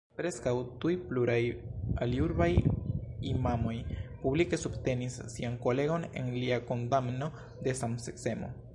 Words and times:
Preskaŭ 0.19 0.51
tuj 0.83 0.93
pluraj 1.09 1.35
aliurbaj 2.05 2.47
imamoj 3.33 3.75
publike 4.25 4.61
subtenis 4.63 5.21
sian 5.37 5.63
kolegon 5.69 6.11
en 6.23 6.35
lia 6.43 6.61
kondamno 6.73 7.33
de 7.69 7.81
samseksemo. 7.85 8.55